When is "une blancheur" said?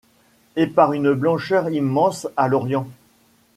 0.93-1.69